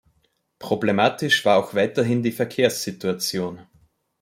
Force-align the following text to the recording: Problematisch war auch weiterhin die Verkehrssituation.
Problematisch 0.57 1.45
war 1.45 1.59
auch 1.59 1.75
weiterhin 1.75 2.23
die 2.23 2.31
Verkehrssituation. 2.31 3.59